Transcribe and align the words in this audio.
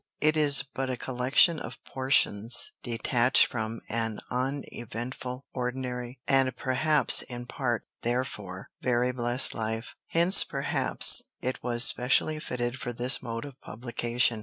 It 0.19 0.35
is 0.35 0.63
but 0.63 0.89
a 0.89 0.97
collection 0.97 1.59
of 1.59 1.77
portions 1.85 2.71
detached 2.81 3.45
from 3.45 3.81
an 3.87 4.19
uneventful, 4.31 5.45
ordinary, 5.53 6.19
and 6.27 6.55
perhaps 6.55 7.21
in 7.21 7.45
part 7.45 7.83
therefore 8.01 8.71
very 8.81 9.11
blessed 9.11 9.53
life. 9.53 9.93
Hence, 10.07 10.43
perhaps, 10.43 11.21
it 11.39 11.61
was 11.61 11.83
specially 11.83 12.39
fitted 12.39 12.79
for 12.79 12.91
this 12.93 13.21
mode 13.21 13.45
of 13.45 13.61
publication. 13.61 14.39